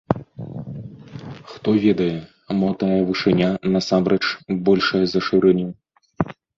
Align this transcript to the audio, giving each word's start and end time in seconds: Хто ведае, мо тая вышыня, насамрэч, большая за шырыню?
Хто 1.51 1.69
ведае, 1.83 2.09
мо 2.63 2.69
тая 2.81 2.97
вышыня, 3.13 3.49
насамрэч, 3.77 4.21
большая 4.69 5.05
за 5.17 5.27
шырыню? 5.31 5.69